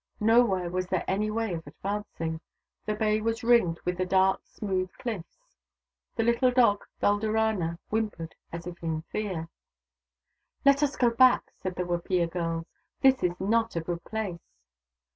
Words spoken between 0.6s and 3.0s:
was there any way of advancing: the